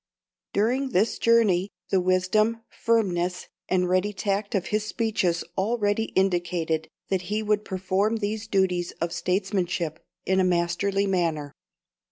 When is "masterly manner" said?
10.43-11.53